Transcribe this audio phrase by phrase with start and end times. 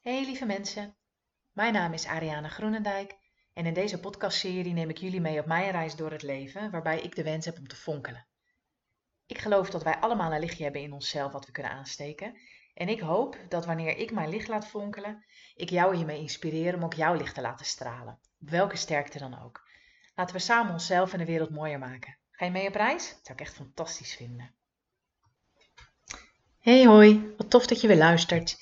[0.00, 0.96] Hey lieve mensen,
[1.52, 3.16] mijn naam is Ariane Groenendijk
[3.52, 7.00] en in deze podcastserie neem ik jullie mee op mijn reis door het leven waarbij
[7.00, 8.26] ik de wens heb om te fonkelen.
[9.26, 12.36] Ik geloof dat wij allemaal een lichtje hebben in onszelf wat we kunnen aansteken
[12.74, 15.24] en ik hoop dat wanneer ik mijn licht laat fonkelen,
[15.54, 19.42] ik jou hiermee inspireer om ook jouw licht te laten stralen, op welke sterkte dan
[19.42, 19.68] ook.
[20.14, 22.18] Laten we samen onszelf en de wereld mooier maken.
[22.30, 23.08] Ga je mee op reis?
[23.08, 24.54] Dat zou ik echt fantastisch vinden.
[26.58, 28.56] Hey hoi, wat tof dat je weer luistert.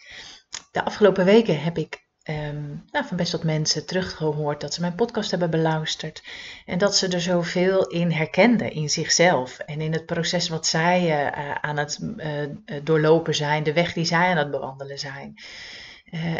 [0.78, 4.94] De afgelopen weken heb ik ehm, nou, van best wat mensen teruggehoord dat ze mijn
[4.94, 6.22] podcast hebben beluisterd.
[6.66, 9.58] En dat ze er zoveel in herkenden in zichzelf.
[9.58, 12.26] En in het proces wat zij uh, aan het uh,
[12.82, 15.34] doorlopen zijn, de weg die zij aan het bewandelen zijn.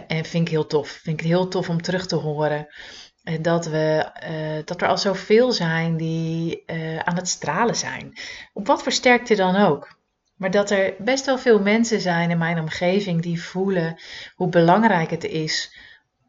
[0.07, 0.89] en vind ik heel tof.
[0.89, 2.67] Vind ik het heel tof om terug te horen.
[3.41, 4.11] Dat, we,
[4.65, 6.63] dat er al zoveel zijn die
[7.05, 8.19] aan het stralen zijn.
[8.53, 9.98] Op wat versterkt je dan ook?
[10.39, 13.97] Maar dat er best wel veel mensen zijn in mijn omgeving die voelen
[14.35, 15.77] hoe belangrijk het is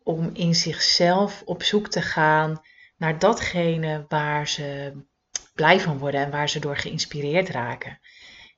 [0.03, 2.61] om in zichzelf op zoek te gaan
[2.97, 4.93] naar datgene waar ze
[5.53, 7.99] blij van worden en waar ze door geïnspireerd raken.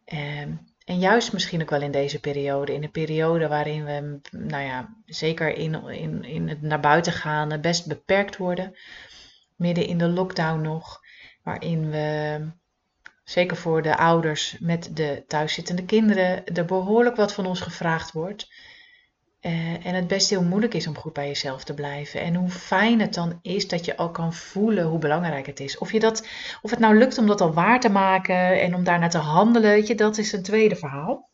[0.06, 0.52] Ehm,
[0.86, 4.95] en juist misschien ook wel in deze periode, in een periode waarin we, nou ja,
[5.06, 8.78] zeker in, in, in het naar buiten gaan, best beperkt worden.
[9.56, 11.00] Midden in de lockdown nog,
[11.44, 12.40] waarin we
[13.32, 18.54] zeker voor de ouders met de thuiszittende kinderen, er behoorlijk wat van ons gevraagd wordt.
[19.42, 22.22] Uh, en het best heel moeilijk is om goed bij jezelf te blijven.
[22.22, 25.78] En hoe fijn het dan is dat je al kan voelen hoe belangrijk het is.
[25.78, 26.28] Of, je dat,
[26.62, 29.98] of het nou lukt om dat al waar te maken en om daarna te handelen,
[29.98, 31.30] dat is een tweede verhaal.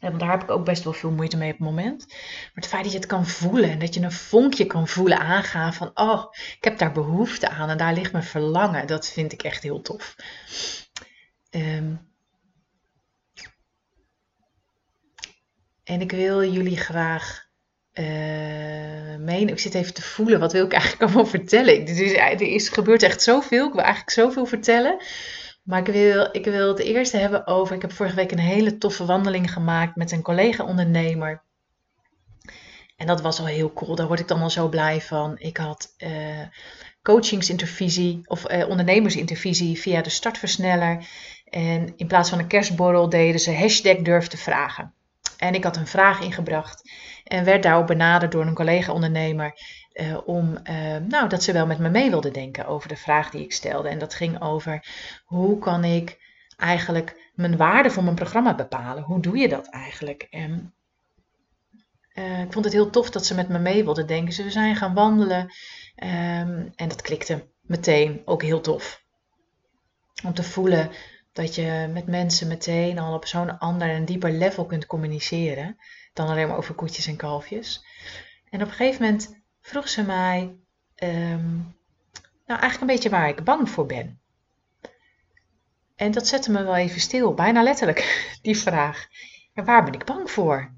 [0.00, 2.04] En daar heb ik ook best wel veel moeite mee op het moment.
[2.08, 5.18] Maar het feit dat je het kan voelen en dat je een vonkje kan voelen
[5.18, 9.32] aangaan van, oh, ik heb daar behoefte aan en daar ligt mijn verlangen, dat vind
[9.32, 10.14] ik echt heel tof.
[11.50, 12.06] Um,
[15.84, 17.46] en ik wil jullie graag
[17.94, 18.04] uh,
[19.16, 19.48] meenemen.
[19.48, 21.86] Ik zit even te voelen, wat wil ik eigenlijk allemaal vertellen?
[21.86, 23.66] Er, is, er is, gebeurt echt zoveel.
[23.66, 24.96] Ik wil eigenlijk zoveel vertellen.
[25.62, 27.74] Maar ik wil, ik wil het eerste hebben over.
[27.74, 31.42] Ik heb vorige week een hele toffe wandeling gemaakt met een collega-ondernemer.
[32.96, 33.94] En dat was al heel cool.
[33.94, 35.38] Daar word ik dan al zo blij van.
[35.38, 36.46] Ik had uh,
[37.02, 41.06] coachingsintervisie of uh, ondernemersintervisie via de startversneller.
[41.50, 44.92] En in plaats van een kerstborrel deden ze hashtag durf te vragen.
[45.38, 46.90] En ik had een vraag ingebracht
[47.24, 49.52] en werd daarop benaderd door een collega-ondernemer
[49.92, 53.30] uh, om, uh, nou, dat ze wel met me mee wilde denken over de vraag
[53.30, 53.88] die ik stelde.
[53.88, 54.84] En dat ging over
[55.24, 56.18] hoe kan ik
[56.56, 59.02] eigenlijk mijn waarde voor mijn programma bepalen?
[59.02, 60.26] Hoe doe je dat eigenlijk?
[60.30, 60.74] En
[62.14, 64.34] uh, ik vond het heel tof dat ze met me mee wilde denken.
[64.34, 69.02] Ze zijn gaan wandelen um, en dat klikte meteen ook heel tof.
[70.24, 70.90] Om te voelen
[71.38, 75.76] dat je met mensen meteen al op zo'n ander en dieper level kunt communiceren
[76.12, 77.84] dan alleen maar over koetjes en kalfjes.
[78.50, 80.40] En op een gegeven moment vroeg ze mij,
[80.96, 81.76] um,
[82.46, 84.20] nou eigenlijk een beetje waar ik bang voor ben.
[85.96, 89.06] En dat zette me wel even stil, bijna letterlijk, die vraag.
[89.54, 90.72] En waar ben ik bang voor?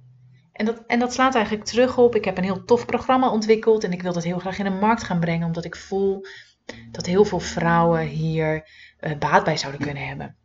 [0.53, 3.85] En dat, en dat slaat eigenlijk terug op, ik heb een heel tof programma ontwikkeld
[3.85, 6.27] en ik wil dat heel graag in de markt gaan brengen, omdat ik voel
[6.91, 8.69] dat heel veel vrouwen hier
[9.01, 10.39] uh, baat bij zouden kunnen hebben.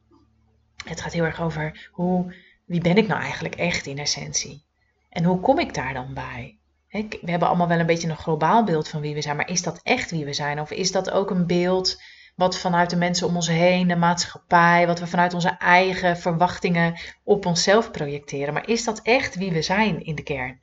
[0.85, 2.35] Het gaat heel erg over hoe,
[2.65, 4.63] wie ben ik nou eigenlijk echt in essentie?
[5.09, 6.57] En hoe kom ik daar dan bij?
[6.89, 9.61] We hebben allemaal wel een beetje een globaal beeld van wie we zijn, maar is
[9.61, 10.59] dat echt wie we zijn?
[10.59, 12.01] Of is dat ook een beeld
[12.35, 16.99] wat vanuit de mensen om ons heen, de maatschappij, wat we vanuit onze eigen verwachtingen
[17.23, 18.53] op onszelf projecteren?
[18.53, 20.59] Maar is dat echt wie we zijn in de kern?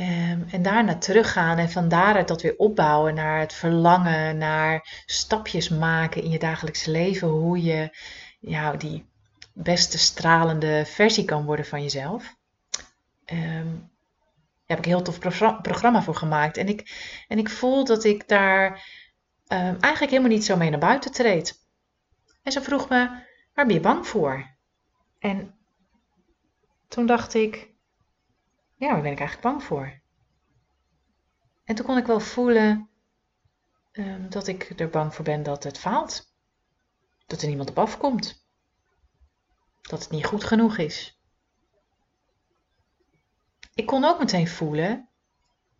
[0.00, 5.68] Um, en daarna teruggaan en van daaruit dat weer opbouwen naar het verlangen, naar stapjes
[5.68, 7.96] maken in je dagelijkse leven, hoe je
[8.46, 9.06] ja, die
[9.52, 12.36] beste stralende versie kan worden van jezelf.
[13.32, 13.92] Um,
[14.66, 15.18] daar heb ik een heel tof
[15.62, 16.56] programma voor gemaakt.
[16.56, 16.92] En ik,
[17.28, 18.70] en ik voel dat ik daar
[19.48, 21.62] um, eigenlijk helemaal niet zo mee naar buiten treed.
[22.42, 22.96] En ze vroeg me,
[23.54, 24.56] waar ben je bang voor?
[25.18, 25.54] En
[26.88, 27.72] toen dacht ik,
[28.74, 30.00] ja, waar ben ik eigenlijk bang voor?
[31.64, 32.88] En toen kon ik wel voelen
[33.92, 36.33] um, dat ik er bang voor ben dat het faalt
[37.26, 38.46] dat er niemand op afkomt.
[39.82, 41.18] Dat het niet goed genoeg is.
[43.74, 45.08] Ik kon ook meteen voelen,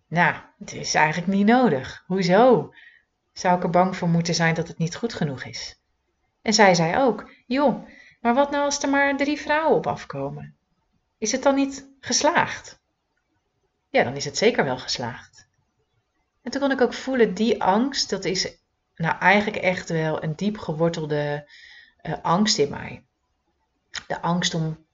[0.08, 2.04] nou, het is eigenlijk niet nodig.
[2.06, 2.72] Hoezo?
[3.32, 5.82] Zou ik er bang voor moeten zijn dat het niet goed genoeg is?
[6.42, 7.88] En zij zei ook, joh,
[8.20, 10.56] maar wat nou als er maar drie vrouwen op afkomen?
[11.18, 12.80] Is het dan niet geslaagd?
[13.88, 15.48] Ja, dan is het zeker wel geslaagd.
[16.42, 18.58] En toen kon ik ook voelen, die angst, dat is
[18.96, 21.50] nou eigenlijk echt wel een diep gewortelde
[22.02, 23.04] uh, angst in mij.
[24.06, 24.86] De angst om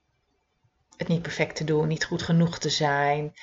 [0.96, 3.34] het niet perfect te doen, niet goed genoeg te zijn.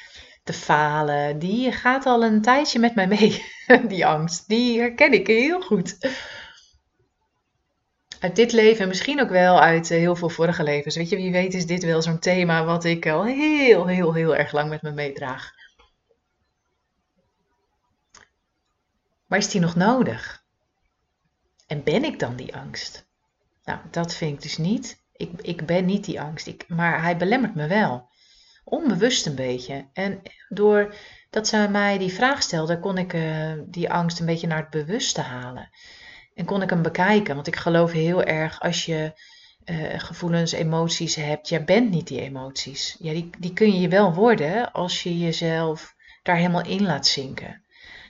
[0.43, 3.45] te falen, die gaat al een tijdje met mij mee.
[3.87, 5.97] Die angst, die herken ik heel goed.
[8.19, 10.95] Uit dit leven en misschien ook wel uit eh, heel veel vorige levens.
[10.95, 14.35] Weet je, wie weet is dit wel zo'n thema wat ik al heel, heel, heel
[14.35, 15.51] erg lang met me meedraag.
[19.25, 20.45] Maar is die nog nodig?
[21.67, 23.07] En ben ik dan die angst?
[23.63, 25.03] Nou, dat vind ik dus niet.
[25.13, 28.09] Ik, ik ben niet die angst, ik, maar hij belemmert me wel.
[28.63, 29.87] Onbewust een beetje.
[29.93, 34.57] En doordat ze mij die vraag stelde, kon ik uh, die angst een beetje naar
[34.57, 35.69] het bewuste halen.
[36.33, 39.13] En kon ik hem bekijken, want ik geloof heel erg als je
[39.65, 42.95] uh, gevoelens, emoties hebt, jij bent niet die emoties.
[42.99, 47.65] Ja, die, die kun je wel worden als je jezelf daar helemaal in laat zinken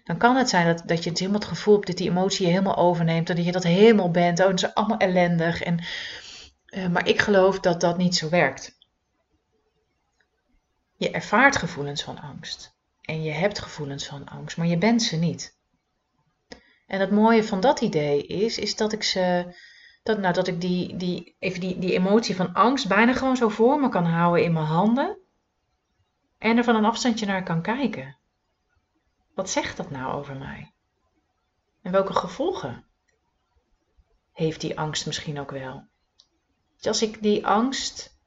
[0.07, 2.45] dan kan het zijn dat, dat je het helemaal het gevoel hebt dat die emotie
[2.45, 3.27] je helemaal overneemt.
[3.27, 4.39] Dat je dat helemaal bent.
[4.39, 5.61] Oh, dat is allemaal ellendig.
[5.61, 5.79] En,
[6.69, 8.77] uh, maar ik geloof dat dat niet zo werkt.
[10.95, 12.75] Je ervaart gevoelens van angst.
[13.01, 15.57] En je hebt gevoelens van angst, maar je bent ze niet.
[16.85, 19.55] En het mooie van dat idee is, is dat ik ze.
[20.03, 23.49] Dat, nou, dat ik die, die, even die, die emotie van angst bijna gewoon zo
[23.49, 25.17] voor me kan houden in mijn handen.
[26.37, 28.17] En er van een afstandje naar kan kijken.
[29.37, 30.73] Wat zegt dat nou over mij?
[31.81, 32.85] En welke gevolgen
[34.33, 35.87] heeft die angst misschien ook wel?
[36.81, 38.17] Als ik die angst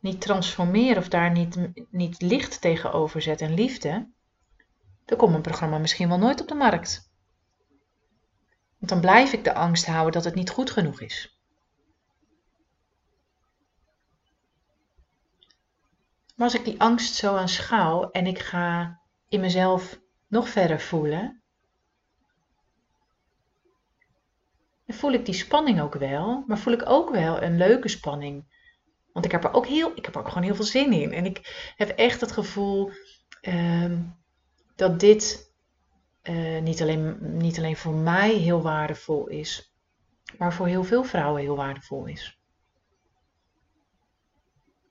[0.00, 1.58] niet transformeer of daar niet,
[1.90, 4.10] niet licht tegenover zet en liefde,
[5.04, 7.10] dan komt mijn programma misschien wel nooit op de markt.
[8.78, 11.40] Want dan blijf ik de angst houden dat het niet goed genoeg is.
[16.34, 19.00] Maar als ik die angst zo aanschouw en ik ga
[19.32, 21.42] in mezelf nog verder voelen,
[24.86, 28.44] dan voel ik die spanning ook wel, maar voel ik ook wel een leuke spanning.
[29.12, 31.12] Want ik heb er ook, heel, ik heb er ook gewoon heel veel zin in.
[31.12, 32.90] En ik heb echt het gevoel
[33.40, 34.02] ehm,
[34.76, 35.52] dat dit
[36.22, 39.74] uh, niet, alleen, niet alleen voor mij heel waardevol is,
[40.38, 42.40] maar voor heel veel vrouwen heel waardevol is.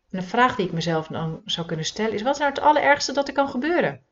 [0.09, 2.61] En de vraag die ik mezelf dan zou kunnen stellen is: wat is nou het
[2.61, 4.09] allerergste dat er kan gebeuren?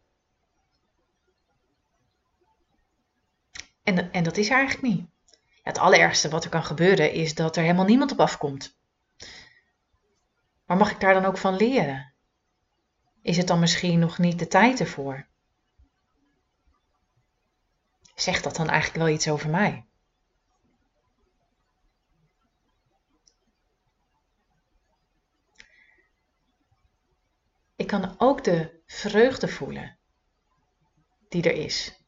[3.89, 5.07] En, en dat is eigenlijk niet.
[5.63, 8.77] Het allerergste wat er kan gebeuren is dat er helemaal niemand op afkomt.
[10.65, 12.13] Maar mag ik daar dan ook van leren?
[13.21, 15.27] Is het dan misschien nog niet de tijd ervoor?
[18.15, 19.87] Zegt dat dan eigenlijk wel iets over mij?
[27.75, 29.97] Ik kan ook de vreugde voelen
[31.29, 31.98] die er is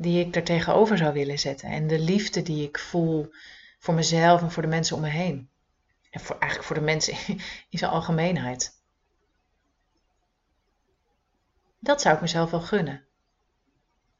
[0.00, 1.68] die ik er tegenover zou willen zetten.
[1.68, 3.30] En de liefde die ik voel
[3.78, 5.48] voor mezelf en voor de mensen om me heen.
[6.10, 7.14] En voor, eigenlijk voor de mensen
[7.70, 8.76] in zijn algemeenheid.
[11.78, 13.04] Dat zou ik mezelf wel gunnen.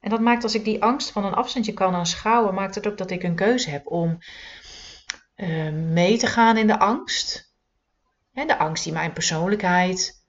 [0.01, 2.99] En dat maakt als ik die angst van een afstandje kan aanschouwen, maakt het ook
[2.99, 4.19] dat ik een keuze heb om
[5.37, 7.53] uh, mee te gaan in de angst.
[8.33, 10.25] En de angst die mijn persoonlijkheid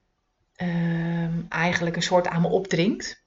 [0.58, 3.24] uh, eigenlijk een soort aan me opdringt.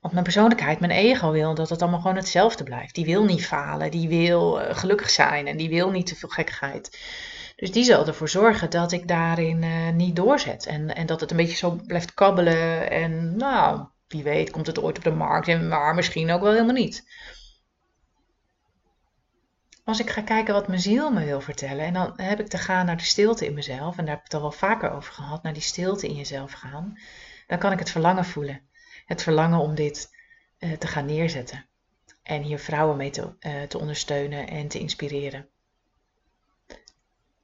[0.00, 2.94] Want mijn persoonlijkheid, mijn ego wil dat het allemaal gewoon hetzelfde blijft.
[2.94, 6.28] Die wil niet falen, die wil uh, gelukkig zijn en die wil niet te veel
[6.28, 6.98] gekkigheid.
[7.56, 10.66] Dus die zal ervoor zorgen dat ik daarin uh, niet doorzet.
[10.66, 12.90] En, en dat het een beetje zo blijft kabbelen.
[12.90, 15.48] En nou, wie weet komt het ooit op de markt.
[15.48, 17.04] En, maar misschien ook wel helemaal niet.
[19.84, 21.84] Als ik ga kijken wat mijn ziel me wil vertellen.
[21.84, 23.98] En dan heb ik te gaan naar de stilte in mezelf.
[23.98, 25.42] En daar heb ik het al wel vaker over gehad.
[25.42, 26.98] Naar die stilte in jezelf gaan.
[27.46, 28.67] Dan kan ik het verlangen voelen
[29.08, 30.10] het verlangen om dit
[30.58, 31.66] uh, te gaan neerzetten.
[32.22, 35.48] En hier vrouwen mee te, uh, te ondersteunen en te inspireren.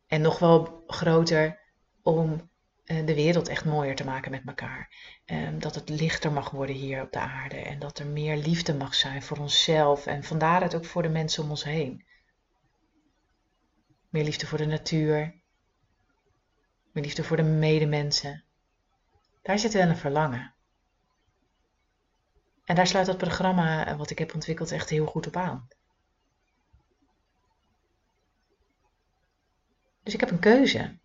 [0.06, 1.60] En nog wel groter
[2.02, 2.50] om
[2.84, 4.92] uh, de wereld echt mooier te maken met elkaar.
[5.26, 7.56] Um, dat het lichter mag worden hier op de aarde.
[7.56, 10.06] En dat er meer liefde mag zijn voor onszelf.
[10.06, 12.04] En vandaar het ook voor de mensen om ons heen.
[14.08, 15.34] Meer liefde voor de natuur.
[16.92, 18.44] Meer liefde voor de medemensen.
[19.42, 20.53] Daar zit wel een verlangen.
[22.64, 25.68] En daar sluit dat programma eh, wat ik heb ontwikkeld echt heel goed op aan.
[30.02, 30.98] Dus ik heb een keuze.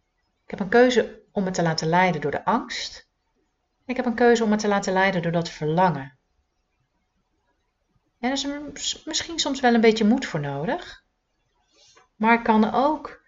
[0.43, 3.07] Ik heb een keuze om me te laten leiden door de angst.
[3.85, 6.17] Ik heb een keuze om me te laten leiden door dat verlangen.
[8.19, 11.03] En er is misschien soms wel een beetje moed voor nodig.
[12.15, 13.18] Maar ik kan ook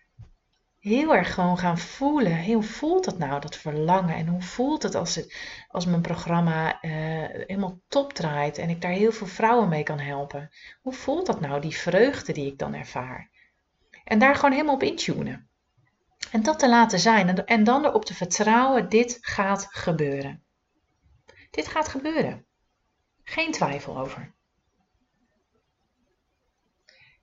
[0.82, 2.46] heel erg gewoon gaan voelen.
[2.46, 4.16] Hoe voelt dat nou, dat verlangen?
[4.16, 5.36] En hoe voelt het als, het,
[5.68, 6.92] als mijn programma uh,
[7.30, 10.50] helemaal top draait en ik daar heel veel vrouwen mee kan helpen?
[10.82, 13.30] Hoe voelt dat nou, die vreugde die ik dan ervaar?
[14.04, 15.50] En daar gewoon helemaal op intunen.
[16.32, 20.44] En dat te laten zijn en dan erop te vertrouwen, dit gaat gebeuren.
[21.52, 22.46] Dit gaat gebeuren.
[23.24, 24.34] Geen twijfel over.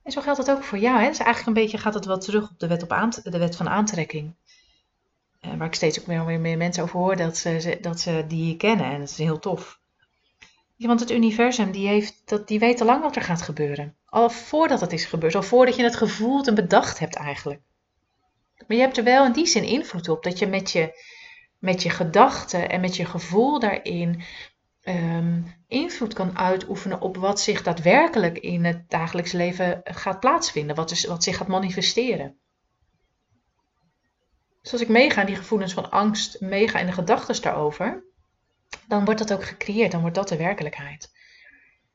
[0.09, 1.01] En zo geldt het ook voor jou.
[1.01, 1.09] Hè?
[1.09, 3.69] Dus eigenlijk een beetje gaat het wel terug op de wet, op de wet van
[3.69, 4.35] aantrekking.
[5.41, 8.57] Uh, waar ik steeds ook meer, meer mensen over hoor dat ze, dat ze die
[8.57, 8.87] kennen.
[8.87, 9.81] En dat is heel tof.
[10.77, 13.97] want het universum die, heeft, dat, die weet al lang wat er gaat gebeuren.
[14.05, 15.35] Al voordat het is gebeurd.
[15.35, 17.61] Al voordat je het gevoeld en bedacht hebt eigenlijk.
[18.67, 20.23] Maar je hebt er wel in die zin invloed op.
[20.23, 21.03] Dat je met je,
[21.59, 24.23] met je gedachten en met je gevoel daarin
[24.85, 30.91] um, invloed kan uitoefenen op wat zich daadwerkelijk in het dagelijks leven gaat plaatsvinden, wat,
[30.91, 32.39] is, wat zich gaat manifesteren.
[34.63, 38.05] Dus als ik meega in die gevoelens van angst, meega in de gedachten daarover,
[38.87, 41.11] dan wordt dat ook gecreëerd, dan wordt dat de werkelijkheid.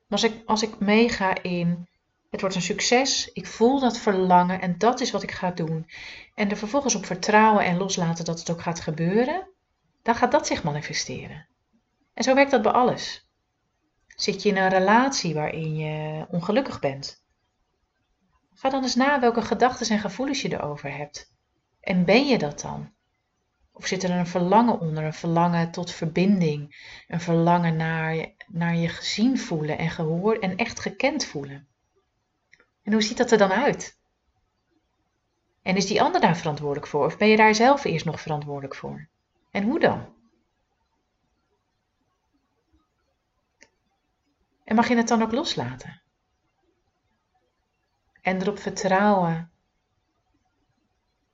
[0.07, 1.87] Maar als ik, als ik meega in
[2.29, 5.89] het wordt een succes, ik voel dat verlangen en dat is wat ik ga doen,
[6.33, 9.49] en er vervolgens op vertrouwen en loslaten dat het ook gaat gebeuren,
[10.01, 11.47] dan gaat dat zich manifesteren.
[12.13, 13.27] En zo werkt dat bij alles.
[14.07, 17.25] Zit je in een relatie waarin je ongelukkig bent?
[18.53, 21.33] Ga dan eens na welke gedachten en gevoelens je erover hebt.
[21.79, 22.93] En ben je dat dan?
[23.71, 26.75] Of zit er een verlangen onder, een verlangen tot verbinding,
[27.07, 31.67] een verlangen naar, naar je gezien voelen en gehoord en echt gekend voelen?
[32.83, 33.99] En hoe ziet dat er dan uit?
[35.61, 37.05] En is die ander daar verantwoordelijk voor?
[37.05, 39.07] Of ben je daar zelf eerst nog verantwoordelijk voor?
[39.51, 40.13] En hoe dan?
[44.73, 46.01] En mag je het dan ook loslaten?
[48.21, 49.51] En erop vertrouwen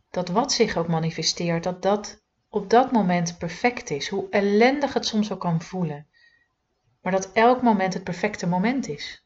[0.10, 4.08] dat wat zich ook manifesteert, dat dat op dat moment perfect is.
[4.08, 6.08] Hoe ellendig het soms ook kan voelen.
[7.01, 9.25] Maar dat elk moment het perfecte moment is.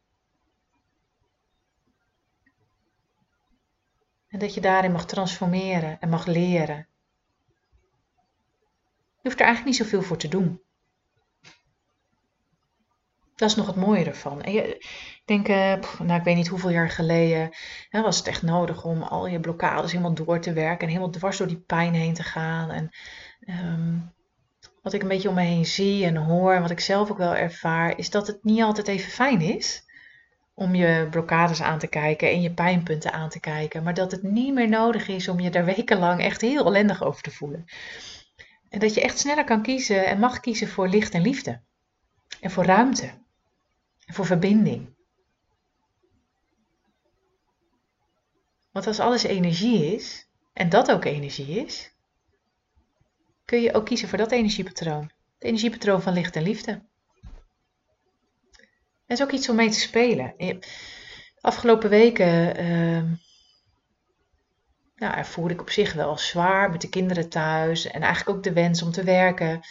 [4.28, 6.88] En dat je daarin mag transformeren en mag leren.
[9.22, 10.62] Je hoeft er eigenlijk niet zoveel voor te doen.
[13.44, 14.42] Dat is nog het mooie ervan.
[14.42, 17.50] En je, ik denk, uh, nou, ik weet niet hoeveel jaar geleden
[17.90, 21.10] hè, was het echt nodig om al je blokkades helemaal door te werken en helemaal
[21.10, 22.70] dwars door die pijn heen te gaan.
[22.72, 22.90] En
[23.40, 23.98] ehm,
[24.82, 27.18] wat ik een beetje om me heen zie en hoor, en wat ik zelf ook
[27.18, 29.84] wel ervaar, is dat het niet altijd even fijn is
[30.54, 34.24] om je blokkades aan te kijken en je pijnpunten aan te kijken, maar dat het
[34.24, 37.66] niet meer nodig is om je daar wekenlang echt heel ellendig over te voelen.
[38.70, 41.62] En dat je echt sneller kan kiezen en mag kiezen voor licht en liefde.
[42.42, 43.22] En voor ruimte
[44.06, 44.96] voor verbinding.
[48.72, 51.92] Want als alles energie is, en dat ook energie is,
[53.46, 55.12] kun je ook kiezen voor dat energiepatroon.
[55.34, 56.86] Het energiepatroon van licht en liefde.
[59.06, 60.36] Dat is ook iets om mee te spelen.
[61.42, 63.12] Afgelopen weken uh,
[64.96, 68.82] nou, ik op zich wel zwaar met de kinderen thuis en eigenlijk ook de wens
[68.82, 69.62] om te werken.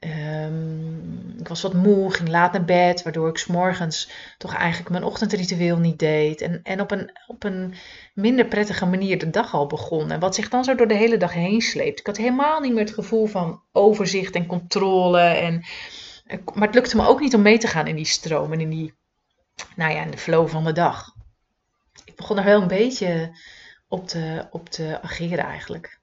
[0.00, 5.04] Um, ik was wat moe, ging laat naar bed, waardoor ik s'morgens toch eigenlijk mijn
[5.04, 6.40] ochtendritueel niet deed.
[6.40, 7.74] En, en op, een, op een
[8.14, 10.10] minder prettige manier de dag al begon.
[10.10, 12.00] En wat zich dan zo door de hele dag heen sleept.
[12.00, 15.20] Ik had helemaal niet meer het gevoel van overzicht en controle.
[15.20, 15.64] En,
[16.54, 18.70] maar het lukte me ook niet om mee te gaan in die stroom en in
[18.70, 18.94] die,
[19.76, 21.14] nou ja, in de flow van de dag.
[22.04, 23.38] Ik begon er wel een beetje
[23.88, 26.00] op te, op te ageren eigenlijk.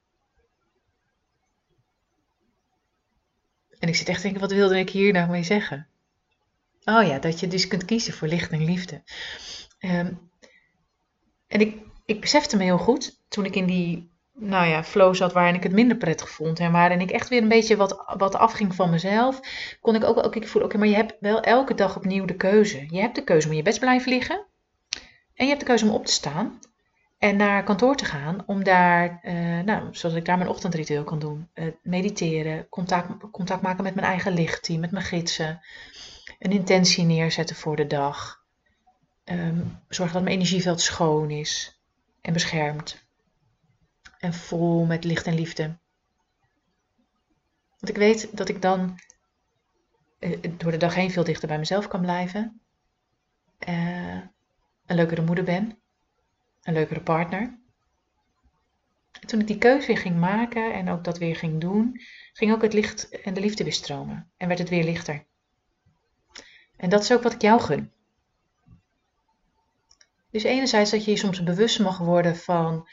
[3.80, 5.88] En ik zit echt te denken, wat wilde ik hier nou mee zeggen?
[6.84, 9.03] Oh ja, dat je dus kunt kiezen voor licht en liefde.
[9.80, 10.13] Ehm,
[11.48, 15.34] en ik, ik besefte me heel goed toen ik in die nou ja, flow zat
[15.34, 16.60] waarin ik het minder prettig vond.
[16.60, 19.39] En waarin ik echt weer een beetje wat, wat afging van mezelf.
[19.82, 22.36] Kon ik ook, ook ik voel, oké, maar je hebt wel elke dag opnieuw de
[22.36, 22.86] keuze.
[22.89, 24.46] Je hebt de keuze om in je bed te blijven liggen.
[25.34, 26.60] En je hebt de keuze om op te staan.
[27.24, 31.20] En naar kantoor te gaan om daar, uh, nou, zodat ik daar mijn ochtendritueel kan
[31.20, 31.50] doen.
[31.53, 35.62] Uh, mediteren, contact, contact maken met mijn eigen lichtteam, met mijn gidsen.
[36.39, 38.44] Een intentie neerzetten voor de dag.
[39.25, 41.82] Um, zorgen dat mijn energieveld schoon is
[42.22, 43.06] en beschermd.
[44.20, 45.77] En vol met licht en liefde.
[47.80, 49.00] Want ik weet dat ik dan
[50.20, 52.62] uh, door de dag heen veel dichter bij mezelf kan blijven.
[54.86, 55.83] een leukere moeder ben
[56.63, 57.62] een leukere partner.
[59.25, 62.01] toen ik die keuze weer ging maken en ook dat weer ging doen,
[62.34, 65.25] ging ook het licht en de liefde weer stromen en werd het weer lichter.
[66.77, 67.91] En dat is ook wat ik jou gun.
[70.32, 72.89] Dus enerzijds dat je je soms bewust mag worden van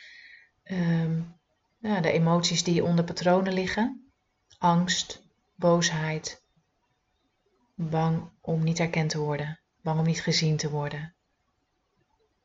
[1.78, 4.12] ja, de emoties die onder patronen liggen.
[4.58, 5.22] Angst,
[5.54, 6.42] boosheid,
[7.74, 11.14] bang om niet erkend te worden, bang om niet gezien te worden,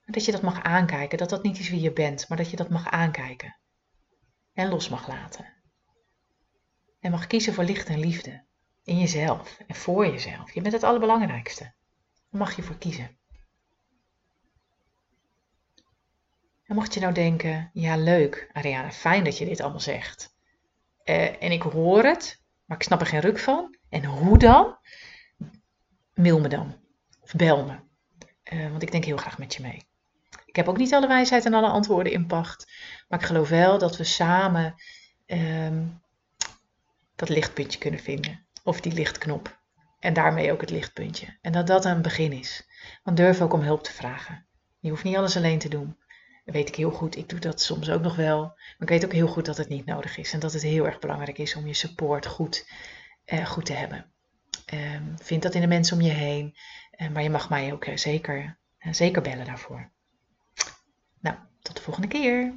[0.06, 1.18] dat je dat mag aankijken.
[1.18, 3.58] Dat dat niet is wie je bent, maar dat je dat mag aankijken.
[4.54, 5.54] en los mag laten.
[7.00, 8.44] En mag kiezen voor licht en liefde
[8.84, 10.54] in jezelf en voor jezelf.
[10.54, 11.64] Je bent het allerbelangrijkste.
[11.64, 13.18] Daar mag je voor kiezen.
[16.64, 20.36] En mocht je nou denken, ja leuk Ariana, fijn dat je dit allemaal zegt.
[21.04, 23.78] Uh, en ik hoor het, maar ik snap er geen ruk van.
[23.90, 24.78] En hoe dan?
[26.14, 26.76] Mail me dan.
[27.22, 27.80] Of bel me.
[28.54, 29.88] Uh, want ik denk heel graag met je mee.
[30.56, 32.72] Ik heb ook niet alle wijsheid en alle antwoorden in pacht.
[33.08, 34.76] Maar ik geloof wel dat we samen
[35.26, 36.02] um,
[37.16, 38.46] dat lichtpuntje kunnen vinden.
[38.64, 39.60] Of die lichtknop.
[40.00, 41.38] En daarmee ook het lichtpuntje.
[41.42, 42.68] En dat dat een begin is.
[43.04, 44.46] Want durf ook om hulp te vragen.
[44.80, 45.98] Je hoeft niet alles alleen te doen.
[46.46, 47.16] Dat weet ik heel goed.
[47.16, 48.42] Ik doe dat soms ook nog wel.
[48.42, 50.34] Maar ik weet ook heel goed dat het niet nodig is.
[50.34, 52.68] En dat het heel erg belangrijk is om je support goed,
[53.26, 54.12] uh, goed te hebben.
[54.74, 56.56] Um, vind dat in de mensen om je heen.
[56.98, 58.60] Uh, maar je mag mij ook uh, zeker,
[58.92, 59.94] zeker bellen daarvoor.
[61.26, 62.54] Nou, tot de volgende keer.